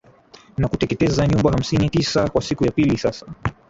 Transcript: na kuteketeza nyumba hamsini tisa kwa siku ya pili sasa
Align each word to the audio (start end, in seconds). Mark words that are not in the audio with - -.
na 0.57 0.67
kuteketeza 0.67 1.27
nyumba 1.27 1.51
hamsini 1.51 1.89
tisa 1.89 2.29
kwa 2.29 2.41
siku 2.41 2.65
ya 2.65 2.71
pili 2.71 2.97
sasa 2.97 3.25